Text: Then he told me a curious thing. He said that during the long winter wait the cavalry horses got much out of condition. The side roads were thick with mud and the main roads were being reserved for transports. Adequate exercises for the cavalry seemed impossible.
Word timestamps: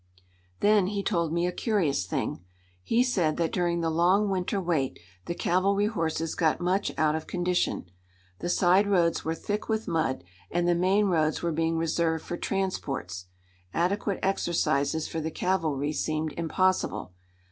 Then 0.61 0.87
he 0.87 1.03
told 1.03 1.31
me 1.31 1.45
a 1.45 1.51
curious 1.51 2.07
thing. 2.07 2.43
He 2.81 3.03
said 3.03 3.37
that 3.37 3.51
during 3.53 3.81
the 3.81 3.91
long 3.91 4.31
winter 4.31 4.59
wait 4.59 4.97
the 5.25 5.35
cavalry 5.35 5.85
horses 5.85 6.33
got 6.33 6.59
much 6.59 6.91
out 6.97 7.13
of 7.13 7.27
condition. 7.27 7.85
The 8.39 8.49
side 8.49 8.87
roads 8.87 9.23
were 9.23 9.35
thick 9.35 9.69
with 9.69 9.87
mud 9.87 10.23
and 10.49 10.67
the 10.67 10.73
main 10.73 11.05
roads 11.05 11.43
were 11.43 11.51
being 11.51 11.77
reserved 11.77 12.25
for 12.25 12.35
transports. 12.35 13.27
Adequate 13.75 14.17
exercises 14.23 15.07
for 15.07 15.21
the 15.21 15.29
cavalry 15.29 15.93
seemed 15.93 16.33
impossible. 16.33 17.13